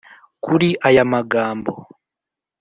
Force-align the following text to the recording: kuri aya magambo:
kuri 0.43 0.67
aya 0.87 1.03
magambo: 1.13 1.73